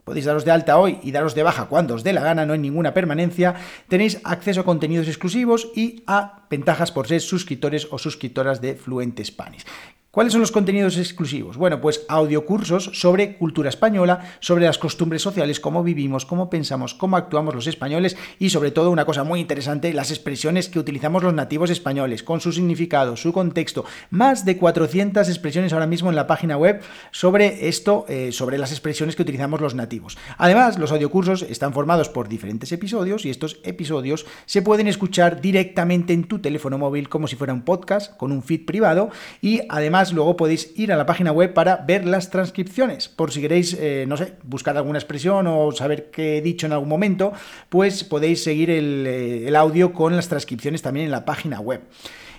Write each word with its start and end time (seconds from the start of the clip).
podéis 0.08 0.24
daros 0.24 0.46
de 0.46 0.50
alta 0.50 0.78
hoy 0.78 0.98
y 1.02 1.12
daros 1.12 1.34
de 1.34 1.42
baja 1.42 1.66
cuando 1.66 1.94
os 1.94 2.02
dé 2.02 2.14
la 2.14 2.22
gana, 2.22 2.46
no 2.46 2.54
hay 2.54 2.58
ninguna 2.58 2.94
permanencia, 2.94 3.54
tenéis 3.88 4.22
acceso 4.24 4.62
a 4.62 4.64
contenidos 4.64 5.06
exclusivos 5.06 5.68
y 5.76 6.02
a 6.06 6.46
ventajas 6.48 6.92
por 6.92 7.06
ser 7.06 7.20
suscriptores 7.20 7.86
o 7.90 7.98
suscriptoras 7.98 8.62
de 8.62 8.74
Fluent 8.74 9.22
Spanish. 9.22 9.66
¿Cuáles 10.10 10.32
son 10.32 10.40
los 10.40 10.52
contenidos 10.52 10.96
exclusivos? 10.96 11.58
Bueno, 11.58 11.82
pues 11.82 12.06
audiocursos 12.08 12.92
sobre 12.94 13.36
cultura 13.36 13.68
española, 13.68 14.36
sobre 14.40 14.64
las 14.64 14.78
costumbres 14.78 15.20
sociales, 15.20 15.60
cómo 15.60 15.84
vivimos, 15.84 16.24
cómo 16.24 16.48
pensamos, 16.48 16.94
cómo 16.94 17.18
actuamos 17.18 17.54
los 17.54 17.66
españoles 17.66 18.16
y 18.38 18.48
sobre 18.48 18.70
todo 18.70 18.90
una 18.90 19.04
cosa 19.04 19.22
muy 19.22 19.38
interesante, 19.38 19.92
las 19.92 20.10
expresiones 20.10 20.70
que 20.70 20.78
utilizamos 20.78 21.22
los 21.22 21.34
nativos 21.34 21.68
españoles, 21.68 22.22
con 22.22 22.40
su 22.40 22.52
significado, 22.52 23.18
su 23.18 23.34
contexto. 23.34 23.84
Más 24.08 24.46
de 24.46 24.56
400 24.56 25.28
expresiones 25.28 25.74
ahora 25.74 25.86
mismo 25.86 26.08
en 26.08 26.16
la 26.16 26.26
página 26.26 26.56
web 26.56 26.80
sobre 27.10 27.68
esto, 27.68 28.06
eh, 28.08 28.32
sobre 28.32 28.56
las 28.56 28.72
expresiones 28.72 29.14
que 29.14 29.22
utilizamos 29.22 29.60
los 29.60 29.74
nativos. 29.74 30.16
Además, 30.38 30.78
los 30.78 30.90
audiocursos 30.90 31.42
están 31.42 31.74
formados 31.74 32.08
por 32.08 32.30
diferentes 32.30 32.72
episodios 32.72 33.26
y 33.26 33.30
estos 33.30 33.60
episodios 33.62 34.24
se 34.46 34.62
pueden 34.62 34.88
escuchar 34.88 35.42
directamente 35.42 36.14
en 36.14 36.24
tu 36.24 36.38
teléfono 36.38 36.78
móvil 36.78 37.10
como 37.10 37.28
si 37.28 37.36
fuera 37.36 37.52
un 37.52 37.60
podcast 37.60 38.16
con 38.16 38.32
un 38.32 38.42
feed 38.42 38.64
privado 38.64 39.10
y 39.42 39.60
además 39.68 39.97
luego 40.12 40.36
podéis 40.36 40.72
ir 40.76 40.92
a 40.92 40.96
la 40.96 41.06
página 41.06 41.32
web 41.32 41.52
para 41.52 41.76
ver 41.76 42.04
las 42.04 42.30
transcripciones. 42.30 43.08
Por 43.08 43.32
si 43.32 43.40
queréis, 43.40 43.76
eh, 43.78 44.04
no 44.06 44.16
sé, 44.16 44.34
buscar 44.44 44.76
alguna 44.76 44.98
expresión 44.98 45.46
o 45.46 45.72
saber 45.72 46.10
qué 46.10 46.38
he 46.38 46.42
dicho 46.42 46.66
en 46.66 46.72
algún 46.72 46.88
momento, 46.88 47.32
pues 47.68 48.04
podéis 48.04 48.42
seguir 48.42 48.70
el, 48.70 49.04
eh, 49.06 49.56
audio 49.56 49.92
con 49.92 50.14
las 50.14 50.28
transcripciones 50.28 50.82
también 50.82 51.06
en 51.06 51.12
la 51.12 51.24
página 51.24 51.60
web. 51.60 51.82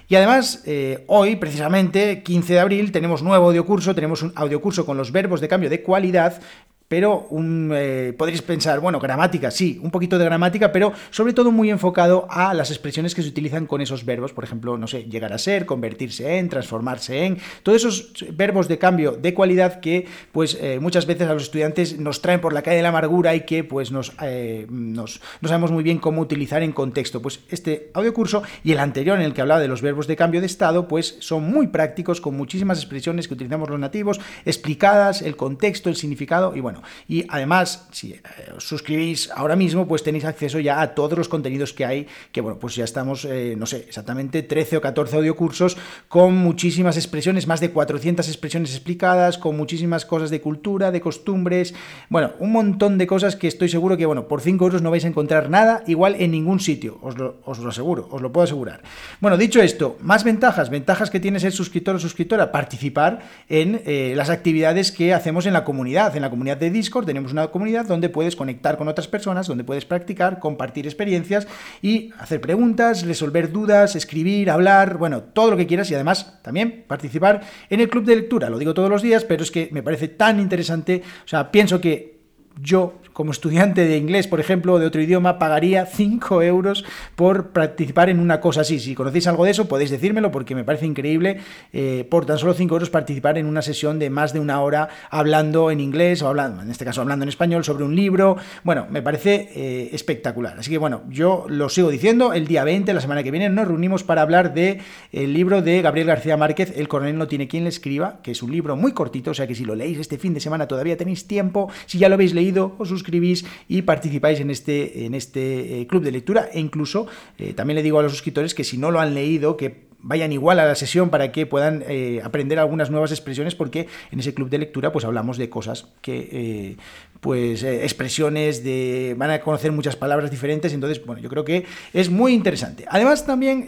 Y 0.08 0.16
además, 0.16 0.64
eh, 0.66 1.04
hoy, 1.08 1.36
precisamente, 1.36 2.24
15 2.24 2.54
de 2.54 2.60
abril, 2.60 2.92
tenemos 2.92 3.22
nuevo 3.22 3.48
audiocurso, 3.48 3.94
tenemos 3.94 4.24
un 4.24 4.32
audiocurso 4.36 4.86
con 4.86 4.98
los 4.98 5.12
verbos 5.12 5.40
de 5.42 5.48
cambio 5.48 5.70
de 5.70 5.84
cualidad 5.84 6.42
pero 6.90 7.28
un, 7.30 7.72
eh, 7.74 8.14
podréis 8.18 8.42
pensar, 8.42 8.80
bueno, 8.80 9.00
gramática, 9.00 9.52
sí, 9.52 9.80
un 9.82 9.92
poquito 9.92 10.18
de 10.18 10.26
gramática, 10.26 10.72
pero 10.72 10.92
sobre 11.12 11.34
todo 11.34 11.52
muy 11.52 11.70
enfocado 11.70 12.28
a 12.30 12.54
las 12.56 12.72
expresiones 12.72 13.14
que 13.14 13.22
se 13.22 13.30
utilizan 13.30 13.68
con 13.68 13.80
esos 13.80 14.04
verbos, 14.04 14.34
por 14.34 14.44
ejemplo, 14.44 14.76
no 14.78 14.88
sé, 14.88 15.04
llegar 15.04 15.32
a 15.32 15.38
ser, 15.38 15.68
convertirse 15.68 16.38
en, 16.38 16.50
transformarse 16.50 17.26
en, 17.26 17.38
todos 17.62 17.78
esos 17.78 18.26
verbos 18.34 18.68
de 18.68 18.80
cambio 18.80 19.12
de 19.12 19.36
cualidad 19.36 19.80
que 19.80 20.08
pues 20.32 20.58
eh, 20.60 20.80
muchas 20.82 21.06
veces 21.06 21.30
a 21.30 21.34
los 21.34 21.44
estudiantes 21.44 22.00
nos 22.00 22.24
traen 22.24 22.42
por 22.42 22.54
la 22.54 22.64
calle 22.64 22.78
de 22.78 22.84
la 22.84 22.90
amargura 22.90 23.36
y 23.36 23.42
que 23.42 23.64
pues 23.64 23.92
nos, 23.92 24.14
eh, 24.24 24.66
nos, 24.70 25.22
no 25.42 25.48
sabemos 25.48 25.72
muy 25.72 25.84
bien 25.84 26.00
cómo 26.00 26.22
utilizar 26.22 26.64
en 26.64 26.72
contexto. 26.72 27.22
Pues 27.22 27.42
este 27.50 27.92
audio 27.94 28.16
curso 28.16 28.42
y 28.64 28.72
el 28.72 28.80
anterior 28.80 29.20
en 29.20 29.26
el 29.26 29.34
que 29.34 29.42
hablaba 29.42 29.62
de 29.62 29.68
los 29.68 29.84
verbos 29.84 30.08
de 30.08 30.16
cambio 30.16 30.42
de 30.42 30.48
estado, 30.48 30.88
pues 30.88 31.18
son 31.20 31.44
muy 31.44 31.68
prácticos 31.68 32.20
con 32.20 32.36
muchísimas 32.36 32.80
expresiones 32.80 33.28
que 33.28 33.36
utilizamos 33.36 33.70
los 33.70 33.80
nativos, 33.80 34.20
explicadas, 34.44 35.22
el 35.22 35.36
contexto, 35.36 35.90
el 35.90 35.96
significado 35.96 36.56
y 36.56 36.62
bueno, 36.62 36.79
y 37.08 37.26
además, 37.30 37.88
si 37.92 38.14
eh, 38.14 38.22
os 38.56 38.68
suscribís 38.68 39.30
ahora 39.32 39.56
mismo, 39.56 39.88
pues 39.88 40.04
tenéis 40.04 40.26
acceso 40.26 40.60
ya 40.60 40.82
a 40.82 40.94
todos 40.96 41.18
los 41.18 41.30
contenidos 41.30 41.74
que 41.74 41.86
hay, 41.86 42.08
que 42.32 42.42
bueno, 42.42 42.60
pues 42.60 42.76
ya 42.76 42.84
estamos, 42.84 43.26
eh, 43.26 43.56
no 43.58 43.66
sé, 43.66 43.86
exactamente 43.88 44.44
13 44.44 44.78
o 44.78 44.82
14 44.82 45.18
audiocursos 45.18 45.78
con 46.08 46.36
muchísimas 46.36 46.98
expresiones, 46.98 47.48
más 47.48 47.60
de 47.60 47.72
400 47.72 48.28
expresiones 48.28 48.72
explicadas, 48.72 49.38
con 49.38 49.58
muchísimas 49.58 50.06
cosas 50.06 50.30
de 50.30 50.42
cultura, 50.42 50.92
de 50.92 51.02
costumbres, 51.02 51.74
bueno, 52.10 52.34
un 52.40 52.52
montón 52.52 52.98
de 52.98 53.08
cosas 53.08 53.36
que 53.36 53.48
estoy 53.48 53.70
seguro 53.70 53.98
que, 53.98 54.06
bueno, 54.06 54.28
por 54.28 54.42
5 54.42 54.64
euros 54.64 54.82
no 54.82 54.92
vais 54.92 55.06
a 55.06 55.08
encontrar 55.08 55.50
nada 55.50 55.84
igual 55.88 56.16
en 56.20 56.32
ningún 56.32 56.60
sitio, 56.60 57.00
os 57.02 57.18
lo, 57.18 57.38
os 57.46 57.60
lo 57.60 57.70
aseguro, 57.70 58.08
os 58.12 58.22
lo 58.22 58.32
puedo 58.32 58.46
asegurar. 58.46 58.82
Bueno, 59.20 59.38
dicho 59.38 59.62
esto, 59.62 59.98
más 60.02 60.24
ventajas, 60.24 60.70
ventajas 60.70 61.10
que 61.10 61.20
tiene 61.20 61.40
ser 61.40 61.52
suscriptor 61.52 61.96
o 61.96 62.00
suscriptora, 62.00 62.52
participar 62.52 63.20
en 63.48 63.82
eh, 63.86 64.14
las 64.16 64.30
actividades 64.30 64.92
que 64.92 65.14
hacemos 65.14 65.46
en 65.46 65.54
la 65.54 65.64
comunidad, 65.64 66.16
en 66.16 66.22
la 66.22 66.30
comunidad 66.30 66.58
de 66.58 66.69
Discord 66.72 67.06
tenemos 67.06 67.32
una 67.32 67.48
comunidad 67.48 67.86
donde 67.86 68.10
puedes 68.10 68.36
conectar 68.36 68.78
con 68.78 68.88
otras 68.88 69.08
personas, 69.08 69.48
donde 69.48 69.64
puedes 69.64 69.86
practicar, 69.86 70.40
compartir 70.40 70.86
experiencias 70.86 71.48
y 71.82 72.12
hacer 72.20 72.42
preguntas, 72.42 73.06
resolver 73.06 73.52
dudas, 73.52 73.96
escribir, 73.96 74.50
hablar, 74.50 74.98
bueno, 74.98 75.24
todo 75.24 75.52
lo 75.52 75.58
que 75.58 75.68
quieras 75.68 75.90
y 75.92 75.96
además 75.96 76.40
también 76.42 76.86
participar 76.88 77.42
en 77.70 77.80
el 77.80 77.90
club 77.90 78.06
de 78.06 78.16
lectura. 78.16 78.50
Lo 78.50 78.60
digo 78.60 78.74
todos 78.74 78.90
los 78.90 79.02
días, 79.02 79.26
pero 79.26 79.44
es 79.44 79.52
que 79.52 79.70
me 79.72 79.84
parece 79.84 80.08
tan 80.08 80.40
interesante, 80.40 81.02
o 81.26 81.28
sea, 81.28 81.52
pienso 81.52 81.80
que 81.82 82.19
yo 82.62 82.94
como 83.14 83.32
estudiante 83.32 83.86
de 83.86 83.98
inglés, 83.98 84.28
por 84.28 84.40
ejemplo, 84.40 84.80
de 84.80 84.86
otro 84.86 85.02
idioma, 85.02 85.40
pagaría 85.40 85.86
5 85.86 86.42
euros 86.42 86.86
por 87.18 87.50
participar 87.50 88.10
en 88.10 88.20
una 88.20 88.40
cosa 88.40 88.62
así. 88.62 88.80
Si 88.80 88.96
conocéis 88.96 89.28
algo 89.28 89.44
de 89.44 89.52
eso, 89.52 89.68
podéis 89.68 89.90
decírmelo 89.90 90.32
porque 90.32 90.56
me 90.56 90.64
parece 90.64 90.86
increíble 90.86 91.40
eh, 91.74 92.08
por 92.10 92.26
tan 92.26 92.38
solo 92.38 92.54
5 92.54 92.74
euros 92.74 92.90
participar 92.90 93.38
en 93.38 93.46
una 93.46 93.62
sesión 93.62 94.00
de 94.00 94.10
más 94.10 94.32
de 94.32 94.40
una 94.40 94.62
hora 94.62 94.88
hablando 95.10 95.70
en 95.70 95.82
inglés 95.82 96.22
o 96.22 96.30
hablando, 96.30 96.62
en 96.62 96.72
este 96.72 96.86
caso 96.86 97.02
hablando 97.02 97.24
en 97.24 97.30
español, 97.30 97.66
sobre 97.66 97.84
un 97.84 97.94
libro. 97.94 98.38
Bueno, 98.64 98.88
me 98.90 99.02
parece 99.02 99.50
eh, 99.54 99.90
espectacular. 99.92 100.58
Así 100.58 100.72
que 100.72 100.78
bueno, 100.78 101.04
yo 101.10 101.46
lo 101.50 101.68
sigo 101.68 101.90
diciendo, 101.90 102.32
el 102.32 102.48
día 102.48 102.64
20, 102.64 102.94
la 102.94 103.02
semana 103.02 103.22
que 103.22 103.32
viene, 103.32 103.50
nos 103.50 103.68
reunimos 103.68 104.06
para 104.06 104.22
hablar 104.22 104.54
del 104.54 104.80
el 105.12 105.34
libro 105.34 105.62
de 105.62 105.82
Gabriel 105.82 106.08
García 106.08 106.38
Márquez, 106.38 106.74
El 106.78 106.88
coronel 106.88 107.18
no 107.18 107.28
tiene 107.28 107.50
quien 107.50 107.64
le 107.64 107.70
escriba, 107.70 108.20
que 108.24 108.32
es 108.32 108.42
un 108.42 108.52
libro 108.52 108.78
muy 108.78 108.94
cortito, 108.94 109.32
o 109.32 109.34
sea 109.34 109.46
que 109.46 109.56
si 109.56 109.66
lo 109.66 109.76
leéis 109.76 110.00
este 110.00 110.18
fin 110.18 110.34
de 110.34 110.40
semana 110.40 110.68
todavía 110.68 110.96
tenéis 110.96 111.28
tiempo, 111.28 111.70
si 111.86 111.98
ya 111.98 112.08
lo 112.08 112.16
habéis 112.16 112.34
leído, 112.34 112.49
os 112.58 112.90
suscribís 112.90 113.46
y 113.68 113.82
participáis 113.84 114.40
en 114.40 114.50
este, 114.50 115.06
en 115.06 115.14
este 115.14 115.82
eh, 115.82 115.88
club 115.88 116.04
de 116.04 116.12
lectura. 116.12 116.50
E 116.54 116.60
incluso 116.60 117.08
eh, 117.38 117.54
también 117.54 117.76
le 117.76 117.84
digo 117.84 118.00
a 118.00 118.04
los 118.04 118.12
suscriptores 118.12 118.54
que 118.54 118.64
si 118.64 118.78
no 118.78 118.92
lo 118.92 119.00
han 119.00 119.14
leído, 119.14 119.58
que 119.58 119.90
vayan 120.02 120.32
igual 120.32 120.60
a 120.60 120.66
la 120.66 120.76
sesión 120.76 121.10
para 121.10 121.32
que 121.34 121.46
puedan 121.46 121.84
eh, 121.88 122.22
aprender 122.24 122.58
algunas 122.58 122.90
nuevas 122.90 123.12
expresiones 123.12 123.54
porque 123.54 123.88
en 124.12 124.20
ese 124.22 124.34
club 124.34 124.50
de 124.50 124.58
lectura 124.58 124.94
pues 124.94 125.04
hablamos 125.04 125.38
de 125.38 125.50
cosas 125.50 125.88
que 126.02 126.78
pues 127.20 127.64
expresiones 127.64 128.64
de 128.64 129.14
van 129.18 129.30
a 129.30 129.42
conocer 129.42 129.74
muchas 129.74 129.98
palabras 129.98 130.32
diferentes. 130.32 130.72
Entonces 130.72 131.06
bueno 131.06 131.22
yo 131.22 131.28
creo 131.28 131.44
que 131.44 131.66
es 131.92 132.10
muy 132.10 132.34
interesante. 132.34 132.86
Además 132.88 133.26
también 133.26 133.68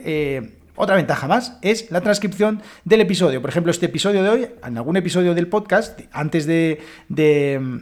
otra 0.77 0.95
ventaja 0.95 1.27
más 1.27 1.57
es 1.61 1.91
la 1.91 1.99
transcripción 1.99 2.61
del 2.85 3.01
episodio. 3.01 3.41
Por 3.41 3.49
ejemplo 3.49 3.69
este 3.69 3.87
episodio 3.87 4.23
de 4.23 4.29
hoy 4.29 4.47
en 4.65 4.77
algún 4.77 4.95
episodio 4.95 5.35
del 5.35 5.47
podcast 5.47 5.99
antes 6.13 6.45
de 6.45 6.79
de 7.09 7.81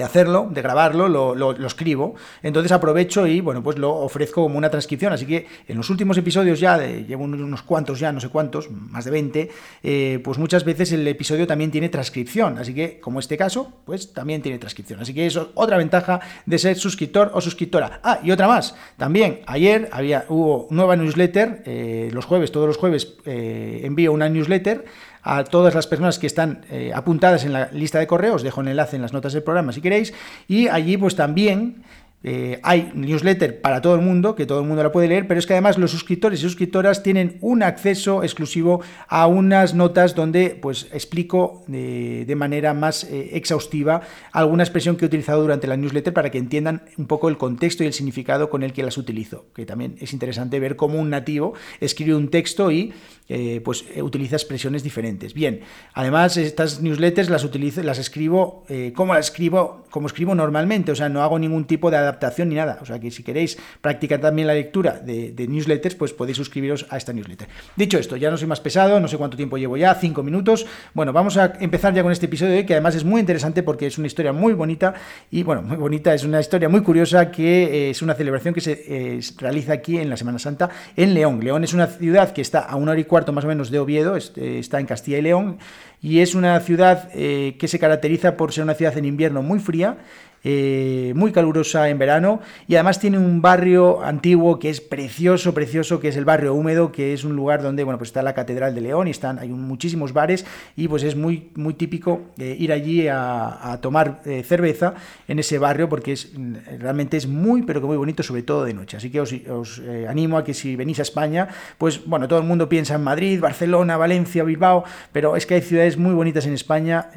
hacerlo, 0.00 0.48
de 0.50 0.62
grabarlo, 0.62 1.08
lo, 1.08 1.34
lo, 1.34 1.66
escribo. 1.66 2.14
Entonces 2.42 2.72
aprovecho 2.72 3.26
y, 3.26 3.40
bueno, 3.40 3.62
pues 3.62 3.78
lo 3.78 3.94
ofrezco 3.94 4.42
como 4.42 4.56
una 4.56 4.70
transcripción. 4.70 5.12
Así 5.12 5.26
que 5.26 5.46
en 5.68 5.76
los 5.76 5.90
últimos 5.90 6.16
episodios 6.16 6.60
ya, 6.60 6.78
de, 6.78 7.04
llevo 7.04 7.24
unos 7.24 7.62
cuantos 7.62 8.00
ya, 8.00 8.12
no 8.12 8.20
sé 8.20 8.28
cuántos, 8.28 8.70
más 8.70 9.04
de 9.04 9.10
20, 9.10 9.50
eh, 9.82 10.20
pues 10.24 10.38
muchas 10.38 10.64
veces 10.64 10.92
el 10.92 11.06
episodio 11.06 11.46
también 11.46 11.70
tiene 11.70 11.90
transcripción. 11.90 12.58
Así 12.58 12.74
que, 12.74 13.00
como 13.00 13.18
este 13.18 13.36
caso, 13.36 13.72
pues 13.84 14.14
también 14.14 14.40
tiene 14.40 14.58
transcripción. 14.58 15.00
Así 15.00 15.12
que 15.12 15.26
eso 15.26 15.42
es 15.42 15.48
otra 15.54 15.76
ventaja 15.76 16.20
de 16.46 16.58
ser 16.58 16.76
suscriptor 16.76 17.30
o 17.34 17.40
suscriptora. 17.40 18.00
Ah, 18.02 18.20
y 18.22 18.30
otra 18.30 18.48
más. 18.48 18.74
También 18.96 19.40
ayer 19.46 19.88
había, 19.92 20.24
hubo 20.28 20.68
nueva 20.70 20.96
newsletter, 20.96 21.62
eh, 21.66 22.10
los 22.12 22.24
jueves, 22.24 22.50
todos 22.52 22.66
los 22.66 22.78
jueves 22.78 23.14
eh, 23.26 23.80
envío 23.84 24.12
una 24.12 24.28
newsletter 24.28 24.84
a 25.22 25.44
todas 25.44 25.74
las 25.74 25.86
personas 25.86 26.18
que 26.18 26.26
están 26.26 26.64
eh, 26.70 26.92
apuntadas 26.94 27.44
en 27.44 27.52
la 27.52 27.68
lista 27.72 27.98
de 27.98 28.06
correos, 28.06 28.42
dejo 28.42 28.60
un 28.60 28.68
enlace 28.68 28.96
en 28.96 29.02
las 29.02 29.12
notas 29.12 29.32
del 29.32 29.42
programa 29.42 29.72
si 29.72 29.80
queréis, 29.80 30.12
y 30.48 30.68
allí 30.68 30.96
pues 30.96 31.14
también 31.14 31.84
eh, 32.24 32.60
hay 32.62 32.92
newsletter 32.94 33.60
para 33.60 33.82
todo 33.82 33.96
el 33.96 34.00
mundo, 34.00 34.34
que 34.34 34.46
todo 34.46 34.60
el 34.60 34.66
mundo 34.66 34.82
la 34.82 34.92
puede 34.92 35.08
leer, 35.08 35.26
pero 35.26 35.40
es 35.40 35.46
que 35.46 35.54
además 35.54 35.78
los 35.78 35.90
suscriptores 35.90 36.38
y 36.40 36.42
suscriptoras 36.42 37.02
tienen 37.02 37.38
un 37.40 37.62
acceso 37.62 38.22
exclusivo 38.22 38.80
a 39.08 39.26
unas 39.26 39.74
notas 39.74 40.14
donde 40.14 40.50
pues 40.60 40.88
explico 40.92 41.64
de, 41.66 42.32
manera 42.36 42.74
más 42.74 43.04
eh, 43.04 43.30
exhaustiva 43.36 44.02
alguna 44.32 44.62
expresión 44.62 44.96
que 44.96 45.04
he 45.04 45.06
utilizado 45.06 45.42
durante 45.42 45.66
la 45.66 45.76
newsletter 45.76 46.12
para 46.12 46.30
que 46.30 46.38
entiendan 46.38 46.82
un 46.96 47.06
poco 47.06 47.28
el 47.28 47.36
contexto 47.36 47.84
y 47.84 47.86
el 47.86 47.92
significado 47.92 48.48
con 48.48 48.62
el 48.62 48.72
que 48.72 48.82
las 48.82 48.96
utilizo, 48.96 49.46
que 49.54 49.66
también 49.66 49.96
es 50.00 50.12
interesante 50.12 50.58
ver 50.60 50.76
cómo 50.76 50.98
un 50.98 51.10
nativo 51.10 51.54
escribe 51.80 52.14
un 52.14 52.30
texto 52.30 52.70
y 52.70 52.92
eh, 53.28 53.60
pues 53.64 53.84
utiliza 54.00 54.36
expresiones 54.36 54.82
diferentes. 54.82 55.34
Bien, 55.34 55.60
además 55.94 56.36
estas 56.36 56.80
newsletters 56.80 57.28
las 57.30 57.98
escribo 57.98 58.64
como 58.94 59.14
las 59.14 59.26
escribo, 59.26 59.84
como 59.90 60.06
escribo 60.06 60.34
normalmente, 60.34 60.92
o 60.92 60.94
sea, 60.96 61.08
no 61.08 61.22
hago 61.22 61.38
ningún 61.38 61.66
tipo 61.66 61.90
de 61.90 61.98
adaptación 61.98 62.11
ni 62.46 62.54
nada. 62.54 62.78
O 62.80 62.84
sea 62.84 62.98
que 62.98 63.10
si 63.10 63.22
queréis 63.22 63.58
practicar 63.80 64.20
también 64.20 64.46
la 64.46 64.54
lectura 64.54 64.98
de, 64.98 65.46
newsletters, 65.48 65.94
pues 65.94 66.12
podéis 66.12 66.36
suscribiros 66.36 66.86
a 66.90 66.96
esta 66.96 67.12
newsletter. 67.12 67.48
Dicho 67.76 67.98
esto, 67.98 68.16
ya 68.16 68.30
no 68.30 68.36
soy 68.36 68.48
más 68.48 68.60
pesado, 68.60 69.00
no 69.00 69.08
sé 69.08 69.16
cuánto 69.16 69.36
tiempo 69.36 69.56
llevo 69.56 69.76
ya, 69.76 69.94
cinco 69.94 70.22
minutos. 70.22 70.66
Bueno, 70.94 71.12
vamos 71.12 71.36
a 71.36 71.54
empezar 71.60 71.94
ya 71.94 72.02
con 72.02 72.12
este 72.12 72.26
episodio 72.26 72.64
que 72.66 72.74
además 72.74 72.94
es 72.94 73.04
muy 73.04 73.20
interesante 73.20 73.62
porque 73.62 73.86
es 73.86 73.98
una 73.98 74.06
historia 74.06 74.32
muy 74.32 74.52
bonita 74.52 74.94
y, 75.30 75.42
bueno, 75.42 75.62
muy 75.62 75.76
bonita, 75.76 76.14
es 76.14 76.24
una 76.24 76.40
historia 76.40 76.68
muy 76.68 76.82
curiosa 76.82 77.30
que 77.30 77.64
eh, 77.64 77.90
es 77.90 78.02
una 78.02 78.14
celebración 78.14 78.54
que 78.54 78.60
se 78.60 78.84
eh, 78.86 79.20
realiza 79.38 79.72
aquí 79.72 79.98
en 79.98 80.10
la 80.10 80.16
Semana 80.16 80.38
Santa 80.38 80.70
en 80.96 81.14
León. 81.14 81.40
León 81.42 81.64
es 81.64 81.72
una 81.72 81.86
ciudad 81.86 82.32
que 82.32 82.40
está 82.40 82.60
a 82.60 82.76
una 82.76 82.92
hora 82.92 83.00
y 83.00 83.04
cuarto 83.04 83.32
más 83.32 83.44
o 83.44 83.48
menos 83.48 83.70
de 83.70 83.78
Oviedo, 83.78 84.16
eh, 84.16 84.58
está 84.58 84.80
en 84.80 84.86
Castilla 84.86 85.18
y 85.18 85.22
León 85.22 85.58
y 86.00 86.18
es 86.18 86.34
una 86.34 86.58
ciudad 86.60 87.12
que 87.12 87.68
se 87.68 87.78
caracteriza 87.78 88.36
por 88.36 88.52
ser 88.52 88.64
una 88.64 88.74
ciudad 88.74 88.98
en 88.98 89.04
invierno 89.04 89.40
muy 89.40 89.60
fría 89.60 89.98
eh, 90.44 91.12
muy 91.14 91.30
calurosa 91.30 91.88
en 91.88 91.98
verano 91.98 92.40
y 92.66 92.74
además 92.74 92.98
tiene 92.98 93.16
un 93.16 93.40
barrio 93.40 94.02
antiguo 94.02 94.58
que 94.58 94.70
es 94.70 94.80
precioso, 94.80 95.54
precioso, 95.54 96.00
que 96.00 96.08
es 96.08 96.16
el 96.16 96.24
barrio 96.24 96.54
húmedo, 96.54 96.90
que 96.90 97.12
es 97.12 97.22
un 97.22 97.36
lugar 97.36 97.62
donde 97.62 97.84
bueno, 97.84 97.96
pues 97.96 98.08
está 98.08 98.22
la 98.22 98.34
Catedral 98.34 98.74
de 98.74 98.80
León 98.80 99.06
y 99.06 99.12
están, 99.12 99.38
hay 99.38 99.50
muchísimos 99.50 100.12
bares 100.12 100.44
y 100.74 100.88
pues 100.88 101.04
es 101.04 101.14
muy, 101.14 101.50
muy 101.54 101.74
típico 101.74 102.22
eh, 102.38 102.56
ir 102.58 102.72
allí 102.72 103.06
a, 103.06 103.78
tomar 103.80 104.20
eh, 104.24 104.42
cerveza 104.42 104.94
en 105.28 105.38
ese 105.38 105.58
barrio 105.58 105.88
porque 105.88 106.12
es, 106.12 106.32
realmente 106.78 107.16
es 107.16 107.28
muy, 107.28 107.62
pero 107.62 107.80
que 107.80 107.86
muy 107.86 107.96
bonito, 107.96 108.22
sobre 108.22 108.42
todo 108.42 108.64
de 108.64 108.74
noche. 108.74 108.96
Así 108.96 109.10
que 109.10 109.20
os, 109.20 109.32
os 109.48 109.80
animo 110.08 110.38
a 110.38 110.44
que 110.44 110.54
si 110.54 110.74
venís 110.76 110.98
a 110.98 111.02
España, 111.02 111.48
pues 111.78 112.04
bueno, 112.04 112.26
todo 112.26 112.40
el 112.40 112.46
mundo 112.46 112.68
piensa 112.68 112.96
en 112.96 113.04
Madrid, 113.04 113.40
Barcelona, 113.40 113.96
Valencia, 113.96 114.42
Bilbao, 114.42 114.84
pero 115.12 115.36
es 115.36 115.46
que 115.46 115.54
hay 115.54 115.62
ciudades 115.62 115.96
muy 115.96 116.14
bonitas 116.14 116.46
en 116.46 116.52
España, 116.52 117.08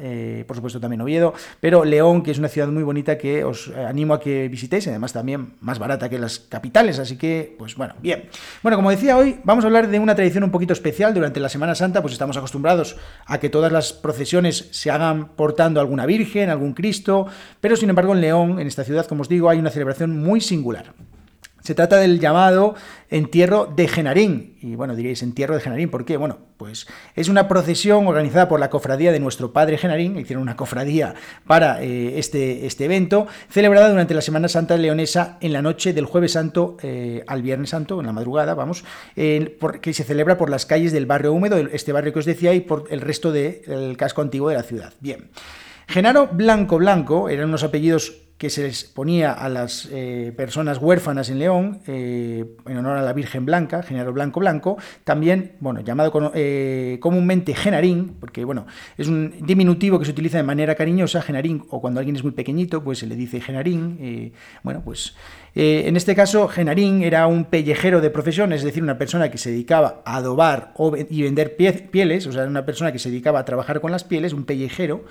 por 0.46 0.56
supuesto 0.56 0.80
también 0.80 1.00
Oviedo, 1.00 1.34
pero 1.60 1.84
León, 1.84 2.22
que 2.22 2.30
es 2.30 2.38
una 2.38 2.48
ciudad 2.48 2.68
muy 2.68 2.82
bonita, 2.82 3.15
que 3.18 3.44
os 3.44 3.68
eh, 3.68 3.84
animo 3.84 4.14
a 4.14 4.20
que 4.20 4.48
visitéis, 4.48 4.86
además 4.88 5.12
también 5.12 5.54
más 5.60 5.78
barata 5.78 6.08
que 6.08 6.18
las 6.18 6.38
capitales, 6.38 6.98
así 6.98 7.16
que, 7.16 7.54
pues 7.58 7.76
bueno, 7.76 7.94
bien. 8.00 8.28
Bueno, 8.62 8.76
como 8.76 8.90
decía 8.90 9.16
hoy, 9.16 9.40
vamos 9.44 9.64
a 9.64 9.68
hablar 9.68 9.88
de 9.88 9.98
una 9.98 10.14
tradición 10.14 10.44
un 10.44 10.50
poquito 10.50 10.72
especial 10.72 11.14
durante 11.14 11.40
la 11.40 11.48
Semana 11.48 11.74
Santa, 11.74 12.02
pues 12.02 12.12
estamos 12.12 12.36
acostumbrados 12.36 12.96
a 13.26 13.38
que 13.38 13.48
todas 13.48 13.72
las 13.72 13.92
procesiones 13.92 14.68
se 14.70 14.90
hagan 14.90 15.28
portando 15.36 15.80
alguna 15.80 16.06
Virgen, 16.06 16.50
algún 16.50 16.74
Cristo, 16.74 17.26
pero 17.60 17.76
sin 17.76 17.88
embargo 17.88 18.14
en 18.14 18.20
León, 18.20 18.60
en 18.60 18.66
esta 18.66 18.84
ciudad, 18.84 19.06
como 19.06 19.22
os 19.22 19.28
digo, 19.28 19.48
hay 19.48 19.58
una 19.58 19.70
celebración 19.70 20.16
muy 20.22 20.40
singular. 20.40 20.94
Se 21.66 21.74
trata 21.74 21.96
del 21.96 22.20
llamado 22.20 22.76
entierro 23.10 23.66
de 23.66 23.88
Genarín. 23.88 24.56
Y 24.62 24.76
bueno, 24.76 24.94
diréis, 24.94 25.20
entierro 25.24 25.56
de 25.56 25.60
Genarín, 25.60 25.90
¿por 25.90 26.04
qué? 26.04 26.16
Bueno, 26.16 26.38
pues 26.56 26.86
es 27.16 27.28
una 27.28 27.48
procesión 27.48 28.06
organizada 28.06 28.48
por 28.48 28.60
la 28.60 28.70
cofradía 28.70 29.10
de 29.10 29.18
nuestro 29.18 29.52
padre 29.52 29.76
Genarín, 29.76 30.16
hicieron 30.16 30.42
una 30.42 30.54
cofradía 30.54 31.16
para 31.44 31.82
eh, 31.82 32.20
este, 32.20 32.66
este 32.66 32.84
evento, 32.84 33.26
celebrada 33.50 33.88
durante 33.88 34.14
la 34.14 34.20
Semana 34.20 34.46
Santa 34.46 34.76
leonesa 34.76 35.38
en 35.40 35.52
la 35.52 35.60
noche 35.60 35.92
del 35.92 36.04
jueves 36.04 36.32
santo 36.32 36.76
eh, 36.82 37.24
al 37.26 37.42
viernes 37.42 37.70
santo, 37.70 37.98
en 37.98 38.06
la 38.06 38.12
madrugada, 38.12 38.54
vamos, 38.54 38.84
que 39.16 39.92
se 39.92 40.04
celebra 40.04 40.38
por 40.38 40.50
las 40.50 40.66
calles 40.66 40.92
del 40.92 41.06
barrio 41.06 41.32
húmedo, 41.32 41.56
este 41.56 41.90
barrio 41.90 42.12
que 42.12 42.20
os 42.20 42.26
decía, 42.26 42.54
y 42.54 42.60
por 42.60 42.84
el 42.90 43.00
resto 43.00 43.32
del 43.32 43.96
casco 43.96 44.22
antiguo 44.22 44.50
de 44.50 44.54
la 44.54 44.62
ciudad. 44.62 44.94
Bien. 45.00 45.30
Genaro 45.88 46.28
Blanco 46.28 46.78
Blanco 46.78 47.28
eran 47.28 47.48
unos 47.48 47.64
apellidos 47.64 48.25
que 48.38 48.50
se 48.50 48.64
les 48.64 48.84
ponía 48.84 49.32
a 49.32 49.48
las 49.48 49.88
eh, 49.90 50.32
personas 50.36 50.78
huérfanas 50.78 51.30
en 51.30 51.38
León, 51.38 51.80
eh, 51.86 52.44
en 52.66 52.76
honor 52.76 52.98
a 52.98 53.02
la 53.02 53.14
Virgen 53.14 53.46
Blanca, 53.46 53.82
Genaro 53.82 54.12
Blanco 54.12 54.40
Blanco, 54.40 54.76
también, 55.04 55.52
bueno, 55.60 55.80
llamado 55.80 56.32
eh, 56.34 56.98
comúnmente 57.00 57.54
Genarín, 57.54 58.16
porque, 58.20 58.44
bueno, 58.44 58.66
es 58.98 59.08
un 59.08 59.34
diminutivo 59.40 59.98
que 59.98 60.04
se 60.04 60.10
utiliza 60.10 60.36
de 60.36 60.42
manera 60.42 60.74
cariñosa, 60.74 61.22
Genarín, 61.22 61.64
o 61.70 61.80
cuando 61.80 62.00
alguien 62.00 62.16
es 62.16 62.22
muy 62.22 62.32
pequeñito, 62.32 62.84
pues 62.84 62.98
se 62.98 63.06
le 63.06 63.16
dice 63.16 63.40
Genarín, 63.40 64.32
bueno, 64.62 64.82
pues 64.84 65.14
en 65.54 65.96
este 65.96 66.14
caso, 66.14 66.48
Genarín 66.48 67.02
era 67.02 67.26
un 67.26 67.46
pellejero 67.46 68.02
de 68.02 68.10
profesión, 68.10 68.52
es 68.52 68.62
decir, 68.62 68.82
una 68.82 68.98
persona 68.98 69.30
que 69.30 69.38
se 69.38 69.50
dedicaba 69.50 70.02
a 70.04 70.16
adobar 70.16 70.74
y 71.08 71.22
vender 71.22 71.56
pieles, 71.56 72.26
o 72.26 72.32
sea, 72.32 72.44
una 72.44 72.66
persona 72.66 72.92
que 72.92 72.98
se 72.98 73.08
dedicaba 73.08 73.38
a 73.38 73.44
trabajar 73.46 73.80
con 73.80 73.90
las 73.90 74.04
pieles, 74.04 74.34
un 74.34 74.44
pellejero, 74.44 75.06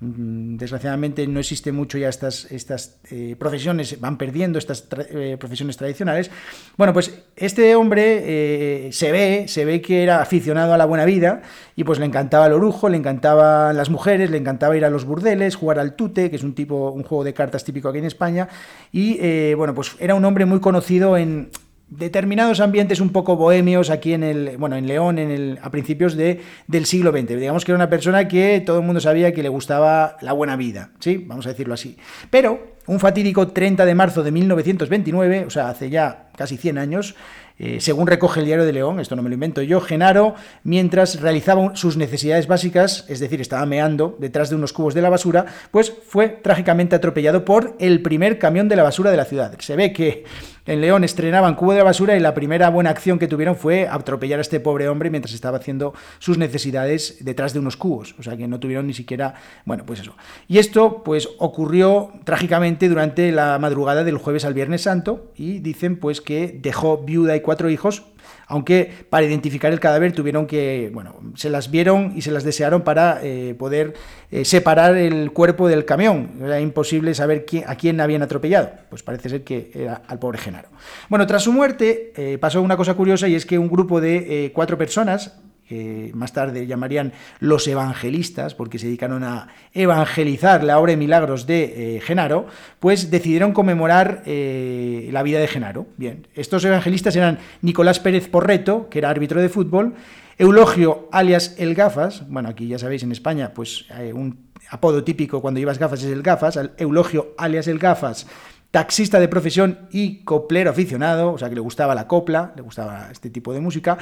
desgraciadamente 0.00 1.26
no 1.26 1.40
existe 1.40 1.72
mucho 1.72 1.98
ya 1.98 2.08
estas, 2.08 2.50
estas 2.50 2.98
eh, 3.10 3.36
profesiones, 3.38 4.00
van 4.00 4.16
perdiendo 4.16 4.58
estas 4.58 4.88
eh, 5.10 5.36
profesiones 5.38 5.76
tradicionales. 5.76 6.30
Bueno, 6.78 6.94
pues 6.94 7.22
este 7.36 7.76
hombre 7.76 8.86
eh, 8.86 8.92
se 8.92 9.12
ve, 9.12 9.44
se 9.46 9.66
ve 9.66 9.82
que 9.82 10.02
era 10.02 10.22
aficionado 10.22 10.72
a 10.72 10.78
la 10.78 10.86
buena 10.86 11.04
vida 11.04 11.42
y 11.76 11.84
pues 11.84 11.98
le 11.98 12.06
encantaba 12.06 12.46
el 12.46 12.54
orujo, 12.54 12.88
le 12.88 12.96
encantaban 12.96 13.76
las 13.76 13.90
mujeres, 13.90 14.30
le 14.30 14.38
encantaba 14.38 14.74
ir 14.76 14.86
a 14.86 14.90
los 14.90 15.04
burdeles, 15.04 15.54
jugar 15.54 15.78
al 15.78 15.94
tute, 15.96 16.30
que 16.30 16.36
es 16.36 16.42
un 16.42 16.54
tipo, 16.54 16.90
un 16.92 17.02
juego 17.02 17.22
de 17.22 17.34
cartas 17.34 17.64
típico 17.64 17.90
aquí 17.90 17.98
en 17.98 18.06
España, 18.06 18.48
y 18.92 19.54
bueno, 19.54 19.74
pues 19.74 19.96
era 19.98 20.14
un 20.14 20.24
hombre 20.24 20.46
muy 20.46 20.60
conocido 20.60 21.16
en, 21.16 21.50
determinados 21.90 22.60
ambientes 22.60 23.00
un 23.00 23.10
poco 23.10 23.36
bohemios 23.36 23.90
aquí 23.90 24.14
en 24.14 24.22
el 24.22 24.56
bueno 24.56 24.76
en 24.76 24.86
León 24.86 25.18
en 25.18 25.30
el, 25.30 25.58
a 25.60 25.70
principios 25.70 26.16
de, 26.16 26.40
del 26.68 26.86
siglo 26.86 27.10
XX 27.10 27.28
digamos 27.28 27.64
que 27.64 27.72
era 27.72 27.76
una 27.76 27.90
persona 27.90 28.28
que 28.28 28.62
todo 28.64 28.78
el 28.78 28.84
mundo 28.84 29.00
sabía 29.00 29.34
que 29.34 29.42
le 29.42 29.48
gustaba 29.48 30.16
la 30.20 30.32
buena 30.32 30.56
vida 30.56 30.90
sí 31.00 31.18
vamos 31.26 31.46
a 31.46 31.50
decirlo 31.50 31.74
así. 31.74 31.96
Pero 32.30 32.76
un 32.86 33.00
fatídico 33.00 33.48
30 33.48 33.84
de 33.84 33.94
marzo 33.94 34.22
de 34.22 34.30
1929 34.30 35.44
o 35.46 35.50
sea 35.50 35.68
hace 35.68 35.90
ya 35.90 36.30
casi 36.36 36.56
100 36.56 36.78
años 36.78 37.16
eh, 37.62 37.78
según 37.78 38.06
recoge 38.06 38.40
el 38.40 38.46
diario 38.46 38.64
de 38.64 38.72
León, 38.72 39.00
esto 39.00 39.16
no 39.16 39.22
me 39.22 39.28
lo 39.28 39.34
invento 39.34 39.60
yo, 39.60 39.82
Genaro, 39.82 40.34
mientras 40.64 41.20
realizaba 41.20 41.76
sus 41.76 41.98
necesidades 41.98 42.46
básicas, 42.46 43.04
es 43.06 43.20
decir, 43.20 43.42
estaba 43.42 43.66
meando 43.66 44.16
detrás 44.18 44.48
de 44.48 44.56
unos 44.56 44.72
cubos 44.72 44.94
de 44.94 45.02
la 45.02 45.10
basura, 45.10 45.44
pues 45.70 45.92
fue 46.08 46.30
trágicamente 46.30 46.96
atropellado 46.96 47.44
por 47.44 47.76
el 47.78 48.00
primer 48.00 48.38
camión 48.38 48.70
de 48.70 48.76
la 48.76 48.82
basura 48.82 49.10
de 49.10 49.18
la 49.18 49.26
ciudad. 49.26 49.54
Se 49.58 49.76
ve 49.76 49.92
que 49.92 50.24
en 50.66 50.80
León 50.80 51.04
estrenaban 51.04 51.54
Cubo 51.54 51.72
de 51.72 51.82
Basura 51.82 52.16
y 52.16 52.20
la 52.20 52.34
primera 52.34 52.70
buena 52.70 52.90
acción 52.90 53.18
que 53.18 53.28
tuvieron 53.28 53.56
fue 53.56 53.88
atropellar 53.88 54.38
a 54.38 54.42
este 54.42 54.60
pobre 54.60 54.88
hombre 54.88 55.10
mientras 55.10 55.34
estaba 55.34 55.58
haciendo 55.58 55.94
sus 56.18 56.38
necesidades 56.38 57.18
detrás 57.20 57.52
de 57.52 57.60
unos 57.60 57.76
cubos. 57.76 58.14
O 58.18 58.22
sea 58.22 58.36
que 58.36 58.48
no 58.48 58.60
tuvieron 58.60 58.86
ni 58.86 58.94
siquiera, 58.94 59.34
bueno, 59.64 59.84
pues 59.86 60.00
eso. 60.00 60.16
Y 60.48 60.58
esto 60.58 61.02
pues 61.04 61.28
ocurrió 61.38 62.12
trágicamente 62.24 62.88
durante 62.88 63.32
la 63.32 63.58
madrugada 63.58 64.04
del 64.04 64.18
jueves 64.18 64.44
al 64.44 64.54
Viernes 64.54 64.82
Santo 64.82 65.32
y 65.36 65.60
dicen 65.60 65.96
pues 65.96 66.20
que 66.20 66.58
dejó 66.60 66.98
viuda 66.98 67.36
y 67.36 67.40
cuatro 67.40 67.70
hijos 67.70 68.04
aunque 68.46 68.92
para 69.08 69.24
identificar 69.24 69.72
el 69.72 69.78
cadáver 69.78 70.12
tuvieron 70.12 70.46
que, 70.46 70.90
bueno, 70.92 71.16
se 71.36 71.50
las 71.50 71.70
vieron 71.70 72.12
y 72.16 72.22
se 72.22 72.32
las 72.32 72.42
desearon 72.42 72.82
para 72.82 73.20
eh, 73.22 73.54
poder 73.58 73.94
eh, 74.30 74.44
separar 74.44 74.96
el 74.96 75.30
cuerpo 75.32 75.68
del 75.68 75.84
camión. 75.84 76.32
Era 76.42 76.60
imposible 76.60 77.14
saber 77.14 77.44
quién, 77.46 77.64
a 77.68 77.76
quién 77.76 78.00
habían 78.00 78.22
atropellado. 78.22 78.70
Pues 78.88 79.02
parece 79.02 79.28
ser 79.28 79.44
que 79.44 79.70
era 79.74 80.02
al 80.06 80.18
pobre 80.18 80.38
Genaro. 80.38 80.68
Bueno, 81.08 81.26
tras 81.26 81.44
su 81.44 81.52
muerte 81.52 82.12
eh, 82.16 82.38
pasó 82.38 82.60
una 82.60 82.76
cosa 82.76 82.94
curiosa 82.94 83.28
y 83.28 83.36
es 83.36 83.46
que 83.46 83.58
un 83.58 83.68
grupo 83.68 84.00
de 84.00 84.50
cuatro 84.54 84.76
personas 84.76 85.38
que 85.70 86.10
más 86.14 86.32
tarde 86.32 86.66
llamarían 86.66 87.12
los 87.38 87.68
evangelistas, 87.68 88.56
porque 88.56 88.80
se 88.80 88.86
dedicaron 88.86 89.22
a 89.22 89.46
evangelizar 89.72 90.64
la 90.64 90.80
obra 90.80 90.90
de 90.90 90.96
milagros 90.96 91.46
de 91.46 91.96
eh, 91.96 92.00
Genaro, 92.00 92.46
pues 92.80 93.12
decidieron 93.12 93.52
conmemorar 93.52 94.24
eh, 94.26 95.08
la 95.12 95.22
vida 95.22 95.38
de 95.38 95.46
Genaro. 95.46 95.86
Bien, 95.96 96.26
estos 96.34 96.64
evangelistas 96.64 97.14
eran 97.14 97.38
Nicolás 97.62 98.00
Pérez 98.00 98.28
Porreto, 98.28 98.88
que 98.90 98.98
era 98.98 99.10
árbitro 99.10 99.40
de 99.40 99.48
fútbol, 99.48 99.94
Eulogio 100.38 101.08
alias 101.12 101.54
El 101.56 101.76
Gafas, 101.76 102.28
bueno, 102.28 102.48
aquí 102.48 102.66
ya 102.66 102.78
sabéis 102.80 103.04
en 103.04 103.12
España, 103.12 103.52
pues 103.54 103.84
un 104.12 104.50
apodo 104.70 105.04
típico 105.04 105.40
cuando 105.40 105.60
llevas 105.60 105.78
gafas 105.78 106.02
es 106.02 106.10
el 106.10 106.22
Gafas, 106.22 106.58
Eulogio 106.78 107.34
alias 107.38 107.68
El 107.68 107.78
Gafas, 107.78 108.26
taxista 108.70 109.20
de 109.20 109.28
profesión 109.28 109.86
y 109.92 110.24
coplero 110.24 110.70
aficionado, 110.70 111.32
o 111.32 111.38
sea 111.38 111.48
que 111.48 111.54
le 111.54 111.60
gustaba 111.60 111.94
la 111.94 112.08
copla, 112.08 112.52
le 112.56 112.62
gustaba 112.62 113.08
este 113.12 113.30
tipo 113.30 113.52
de 113.52 113.60
música. 113.60 113.98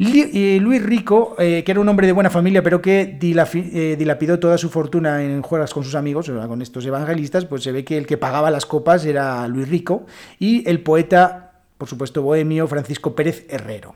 Luis 0.00 0.82
Rico, 0.82 1.36
eh, 1.38 1.62
que 1.62 1.72
era 1.72 1.80
un 1.80 1.86
hombre 1.86 2.06
de 2.06 2.14
buena 2.14 2.30
familia, 2.30 2.62
pero 2.62 2.80
que 2.80 3.18
eh, 3.20 3.96
dilapidó 3.98 4.38
toda 4.38 4.56
su 4.56 4.70
fortuna 4.70 5.22
en 5.22 5.42
juegas 5.42 5.74
con 5.74 5.84
sus 5.84 5.94
amigos, 5.94 6.30
con 6.30 6.62
estos 6.62 6.86
evangelistas, 6.86 7.44
pues 7.44 7.62
se 7.62 7.70
ve 7.70 7.84
que 7.84 7.98
el 7.98 8.06
que 8.06 8.16
pagaba 8.16 8.50
las 8.50 8.64
copas 8.64 9.04
era 9.04 9.46
Luis 9.46 9.68
Rico, 9.68 10.06
y 10.38 10.66
el 10.66 10.80
poeta, 10.80 11.60
por 11.76 11.86
supuesto, 11.86 12.22
bohemio, 12.22 12.66
Francisco 12.66 13.14
Pérez 13.14 13.44
Herrero. 13.50 13.94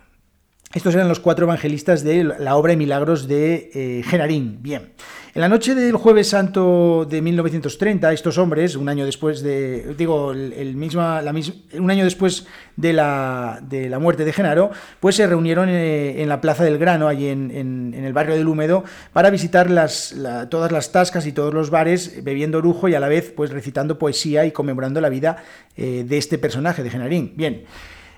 Estos 0.75 0.94
eran 0.94 1.08
los 1.08 1.20
cuatro 1.20 1.46
evangelistas 1.46 2.04
de 2.04 2.25
la 2.25 2.56
obra 2.56 2.73
de 2.73 2.76
milagros 2.76 3.26
de 3.26 3.70
eh, 3.73 4.02
Genarín. 4.04 4.58
Bien. 4.61 4.92
En 5.34 5.40
la 5.40 5.48
noche 5.48 5.74
del 5.74 5.96
Jueves 5.96 6.28
Santo 6.28 7.08
de 7.10 7.20
1930, 7.20 8.12
estos 8.12 8.38
hombres, 8.38 8.76
un 8.76 8.88
año 8.88 9.04
después 9.04 9.42
de, 9.42 9.92
digo, 9.98 10.30
el, 10.30 10.76
misma, 10.76 11.22
la 11.22 11.32
un 11.32 11.90
año 11.90 12.04
después 12.04 12.46
de 12.76 12.92
la, 12.92 13.58
de 13.60 13.88
la, 13.88 13.98
muerte 13.98 14.24
de 14.24 14.32
Genaro, 14.32 14.70
pues 15.00 15.16
se 15.16 15.26
reunieron 15.26 15.68
eh, 15.68 16.22
en, 16.22 16.28
la 16.28 16.40
Plaza 16.40 16.62
del 16.62 16.78
Grano, 16.78 17.08
allí 17.08 17.26
en, 17.26 17.94
el 17.96 18.12
barrio 18.12 18.36
del 18.36 18.46
Húmedo, 18.46 18.84
para 19.12 19.30
visitar 19.30 19.72
las, 19.72 20.14
todas 20.50 20.70
las 20.70 20.92
tascas 20.92 21.26
y 21.26 21.32
todos 21.32 21.52
los 21.52 21.68
bares, 21.68 22.22
bebiendo 22.22 22.58
orujo 22.58 22.88
y 22.88 22.94
a 22.94 23.00
la 23.00 23.08
vez 23.08 23.32
pues 23.34 23.50
recitando 23.50 23.98
poesía 23.98 24.46
y 24.46 24.52
conmemorando 24.52 25.00
la 25.00 25.08
vida 25.08 25.42
eh, 25.76 26.04
de 26.06 26.16
este 26.16 26.38
personaje, 26.38 26.84
de 26.84 26.90
Genarín. 26.90 27.32
Bien. 27.34 27.64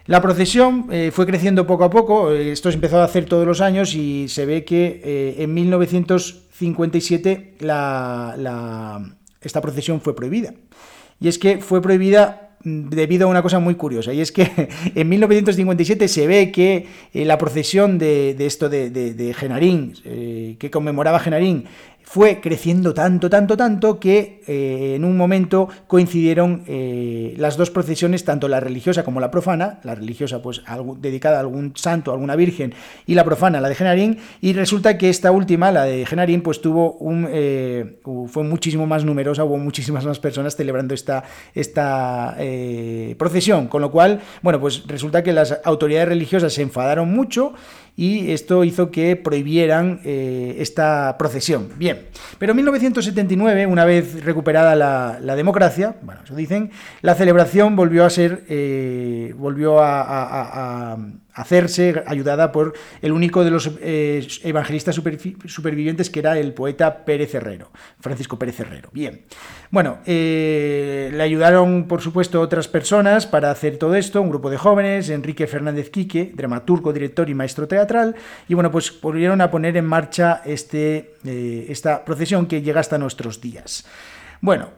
La 0.06 0.22
procesión 0.22 0.86
eh, 0.92 1.10
fue 1.12 1.26
creciendo 1.26 1.66
poco 1.66 1.82
a 1.82 1.90
poco, 1.90 2.30
esto 2.30 2.70
se 2.70 2.76
empezó 2.76 3.00
a 3.00 3.04
hacer 3.04 3.24
todos 3.24 3.44
los 3.44 3.60
años 3.60 3.92
y 3.94 4.28
se 4.28 4.46
ve 4.46 4.64
que 4.64 5.00
eh, 5.02 5.42
en 5.42 5.52
1957 6.60 7.56
esta 9.40 9.60
procesión 9.60 10.00
fue 10.00 10.16
prohibida. 10.16 10.54
Y 11.20 11.28
es 11.28 11.38
que 11.38 11.58
fue 11.58 11.80
prohibida 11.80 12.56
mm, 12.64 12.88
debido 12.88 13.26
a 13.26 13.30
una 13.30 13.42
cosa 13.42 13.58
muy 13.58 13.74
curiosa, 13.74 14.12
y 14.12 14.20
es 14.20 14.32
que 14.32 14.68
en 14.94 15.08
1957 15.08 16.08
se 16.08 16.26
ve 16.26 16.50
que 16.52 16.86
la 17.12 17.38
procesión 17.38 17.98
de, 17.98 18.36
esto 18.38 18.68
de, 18.68 18.90
de 18.90 19.34
Genarín, 19.34 19.94
que 20.58 20.70
conmemoraba 20.70 21.20
Genarín, 21.20 21.66
fue 22.08 22.40
creciendo 22.40 22.94
tanto, 22.94 23.28
tanto, 23.28 23.56
tanto 23.56 23.98
que 23.98 24.40
eh, 24.46 24.94
en 24.94 25.04
un 25.04 25.16
momento 25.16 25.68
coincidieron 25.88 26.62
eh, 26.68 27.34
las 27.36 27.56
dos 27.56 27.70
procesiones, 27.70 28.24
tanto 28.24 28.46
la 28.46 28.60
religiosa 28.60 29.02
como 29.02 29.18
la 29.18 29.32
profana, 29.32 29.80
la 29.82 29.96
religiosa 29.96 30.40
pues 30.40 30.62
dedicada 31.00 31.38
a 31.38 31.40
algún 31.40 31.72
santo, 31.74 32.12
a 32.12 32.14
alguna 32.14 32.36
virgen, 32.36 32.72
y 33.06 33.14
la 33.16 33.24
profana, 33.24 33.60
la 33.60 33.68
de 33.68 33.74
Genarín, 33.74 34.18
y 34.40 34.52
resulta 34.52 34.96
que 34.96 35.10
esta 35.10 35.32
última, 35.32 35.72
la 35.72 35.82
de 35.82 36.06
Genarín, 36.06 36.42
pues 36.42 36.60
tuvo 36.60 36.92
un, 36.92 37.26
eh, 37.28 37.98
fue 38.28 38.44
muchísimo 38.44 38.86
más 38.86 39.04
numerosa, 39.04 39.42
hubo 39.42 39.58
muchísimas 39.58 40.06
más 40.06 40.20
personas 40.20 40.54
celebrando 40.54 40.94
esta, 40.94 41.24
esta 41.54 42.36
procesión, 43.18 43.66
con 43.66 43.82
lo 43.82 43.90
cual, 43.90 44.20
bueno, 44.42 44.60
pues 44.60 44.86
resulta 44.86 45.24
que 45.24 45.32
las 45.32 45.58
autoridades 45.64 46.08
religiosas 46.08 46.52
se 46.52 46.62
enfadaron 46.62 47.12
mucho, 47.12 47.52
y 47.96 48.30
esto 48.30 48.62
hizo 48.62 48.90
que 48.90 49.16
prohibieran 49.16 50.00
eh, 50.04 50.56
esta 50.58 51.16
procesión. 51.18 51.70
Bien, 51.76 52.06
pero 52.38 52.52
en 52.52 52.56
1979, 52.56 53.66
una 53.66 53.84
vez 53.84 54.22
recuperada 54.22 54.76
la, 54.76 55.36
democracia, 55.36 55.96
bueno, 56.02 56.20
eso 56.24 56.34
dicen, 56.36 56.70
la 57.02 57.14
celebración 57.14 57.74
volvió 57.74 58.04
a 58.04 58.10
ser, 58.10 58.44
eh, 58.48 59.34
volvió 59.36 59.80
a 59.80 60.96
hacerse 61.36 62.02
ayudada 62.06 62.50
por 62.50 62.72
el 63.02 63.12
único 63.12 63.44
de 63.44 63.50
los 63.50 63.70
eh, 63.80 64.26
evangelistas 64.42 64.94
supervivientes 64.94 66.08
que 66.08 66.20
era 66.20 66.38
el 66.38 66.54
poeta 66.54 67.04
Pérez 67.04 67.34
Herrero, 67.34 67.70
Francisco 68.00 68.38
Pérez 68.38 68.58
Herrero. 68.58 68.88
Bien, 68.92 69.20
bueno, 69.70 69.98
eh, 70.06 71.10
le 71.12 71.22
ayudaron 71.22 71.86
por 71.88 72.00
supuesto 72.00 72.40
otras 72.40 72.68
personas 72.68 73.26
para 73.26 73.50
hacer 73.50 73.76
todo 73.76 73.94
esto, 73.96 74.22
un 74.22 74.30
grupo 74.30 74.48
de 74.48 74.56
jóvenes, 74.56 75.10
Enrique 75.10 75.46
Fernández 75.46 75.90
Quique, 75.90 76.32
dramaturgo, 76.34 76.92
director 76.92 77.28
y 77.28 77.34
maestro 77.34 77.68
teatral, 77.68 78.16
y 78.48 78.54
bueno, 78.54 78.70
pues 78.70 78.98
volvieron 79.00 79.42
a 79.42 79.50
poner 79.50 79.76
en 79.76 79.84
marcha 79.84 80.40
este, 80.46 81.16
eh, 81.26 81.66
esta 81.68 82.02
procesión 82.02 82.46
que 82.46 82.62
llega 82.62 82.80
hasta 82.80 82.96
nuestros 82.96 83.42
días. 83.42 83.86
Bueno, 84.40 84.70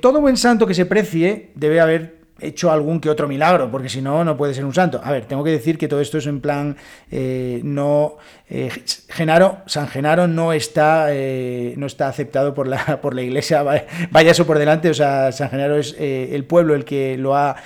todo 0.00 0.20
buen 0.20 0.36
santo 0.36 0.66
que 0.66 0.74
se 0.74 0.84
precie 0.84 1.52
debe 1.54 1.80
haber 1.80 2.23
hecho 2.40 2.70
algún 2.70 3.00
que 3.00 3.08
otro 3.08 3.28
milagro, 3.28 3.70
porque 3.70 3.88
si 3.88 4.02
no, 4.02 4.24
no 4.24 4.36
puede 4.36 4.54
ser 4.54 4.64
un 4.64 4.74
santo. 4.74 5.00
A 5.02 5.12
ver, 5.12 5.26
tengo 5.26 5.44
que 5.44 5.50
decir 5.50 5.78
que 5.78 5.88
todo 5.88 6.00
esto 6.00 6.18
es 6.18 6.26
en 6.26 6.40
plan, 6.40 6.76
eh, 7.10 7.60
no, 7.62 8.16
eh, 8.50 8.70
Genaro, 9.08 9.58
San 9.66 9.86
Genaro 9.88 10.26
no 10.26 10.52
está, 10.52 11.06
eh, 11.10 11.74
no 11.76 11.86
está 11.86 12.08
aceptado 12.08 12.52
por 12.52 12.66
la, 12.66 13.00
por 13.02 13.14
la 13.14 13.22
iglesia, 13.22 13.62
vaya 13.62 14.30
eso 14.30 14.46
por 14.46 14.58
delante, 14.58 14.90
o 14.90 14.94
sea, 14.94 15.30
San 15.32 15.50
Genaro 15.50 15.76
es 15.76 15.94
el 15.98 16.44
pueblo 16.44 16.74
el 16.74 16.84
que 16.84 17.16
lo 17.16 17.36
ha 17.36 17.56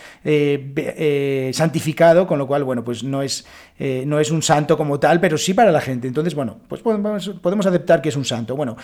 santificado, 1.53 2.27
con 2.27 2.39
lo 2.39 2.47
cual, 2.47 2.65
bueno, 2.65 2.85
pues 2.85 3.03
no 3.03 3.23
es, 3.23 3.47
no 3.79 4.21
es 4.21 4.31
un 4.31 4.43
santo 4.43 4.77
como 4.77 5.01
tal, 5.01 5.21
pero 5.21 5.39
sí 5.39 5.55
para 5.55 5.73
la 5.73 5.81
gente. 5.81 6.09
Entonces, 6.09 6.35
bueno, 6.35 6.59
pues 6.69 6.83
podemos, 6.83 7.31
podemos 7.41 7.67
aceptar 7.67 8.03
que 8.03 8.11
es 8.11 8.17
un 8.17 8.25
santo. 8.25 8.55
Bueno, 8.55 8.77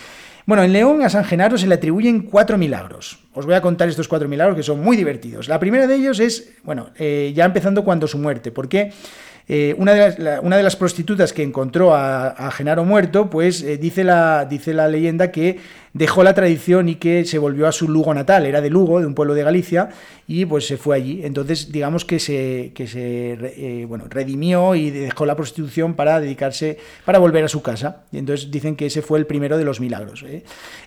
bueno, 0.45 0.63
en 0.63 0.73
León 0.73 1.01
a 1.01 1.09
San 1.09 1.25
Genaro 1.25 1.57
se 1.57 1.67
le 1.67 1.75
atribuyen 1.75 2.21
cuatro 2.21 2.57
milagros. 2.57 3.19
Os 3.33 3.45
voy 3.45 3.55
a 3.55 3.61
contar 3.61 3.89
estos 3.89 4.07
cuatro 4.07 4.29
milagros 4.29 4.55
que 4.55 4.63
son 4.63 4.81
muy 4.81 4.95
divertidos. 4.95 5.47
La 5.49 5.59
primera 5.59 5.74
de 5.87 5.95
ellos 5.95 6.19
es, 6.19 6.49
bueno, 6.63 6.89
eh, 6.97 7.33
ya 7.35 7.45
empezando 7.45 7.83
cuando 7.83 8.07
su 8.07 8.17
muerte, 8.17 8.51
porque 8.51 8.91
eh, 9.47 9.75
una, 9.77 9.93
de 9.93 10.63
las, 10.63 10.75
prostitutas 10.75 11.31
que 11.31 11.43
encontró 11.43 11.93
a, 11.93 12.49
Genaro 12.51 12.83
muerto, 12.83 13.29
pues 13.29 13.61
eh, 13.61 13.77
dice, 13.77 14.03
la, 14.03 14.45
dice 14.45 14.73
la 14.73 14.87
leyenda 14.87 15.31
que 15.31 15.59
dejó 15.95 16.23
la 16.23 16.33
tradición 16.33 16.89
y 16.89 16.95
que 16.95 17.23
se 17.23 17.39
volvió 17.39 17.67
a 17.67 17.71
su 17.71 17.87
Lugo 17.87 18.13
natal, 18.13 18.45
era 18.45 18.59
de 18.59 18.69
Lugo, 18.69 18.99
de 18.99 19.07
un 19.07 19.15
pueblo 19.15 19.33
de 19.33 19.43
Galicia, 19.43 19.89
y 20.27 20.45
pues 20.45 20.67
se 20.67 20.75
fue 20.75 20.97
allí. 20.97 21.21
Entonces, 21.23 21.71
digamos 21.71 22.03
que 22.03 22.19
se, 22.19 22.73
que 22.75 22.85
se 22.85 23.33
eh, 23.33 23.85
bueno, 23.87 24.05
redimió 24.09 24.75
y 24.75 24.89
dejó 24.89 25.25
la 25.25 25.35
prostitución 25.35 25.93
para 25.93 26.19
dedicarse, 26.19 26.77
para 27.05 27.17
volver 27.17 27.45
a 27.45 27.47
su 27.47 27.61
casa. 27.61 28.03
Y 28.11 28.17
entonces 28.17 28.51
dicen 28.51 28.75
que 28.75 28.87
ese 28.87 29.01
fue 29.01 29.19
el 29.19 29.25
primero 29.25 29.57
de 29.57 29.63
los 29.63 29.79
milagros. 29.79 30.25